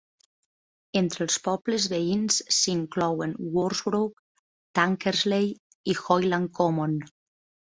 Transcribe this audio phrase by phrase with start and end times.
[1.01, 4.17] Entre els pobles veïns s'inclouen Worsbrough,
[4.81, 5.47] Tankersley
[5.95, 6.99] i Hoyland Common.